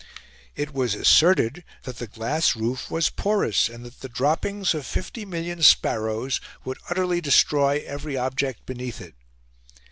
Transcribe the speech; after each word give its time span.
It 0.55 0.73
was 0.73 0.95
asserted 0.95 1.63
that 1.83 1.99
the 1.99 2.07
glass 2.07 2.55
roof 2.55 2.89
was 2.89 3.11
porous, 3.11 3.69
and 3.69 3.85
that 3.85 3.99
the 3.99 4.09
droppings 4.09 4.73
of 4.73 4.83
fifty 4.83 5.25
million 5.25 5.61
sparrows 5.61 6.41
would 6.65 6.79
utterly 6.89 7.21
destroy 7.21 7.83
every 7.85 8.17
object 8.17 8.65
beneath 8.65 8.99
it. 8.99 9.13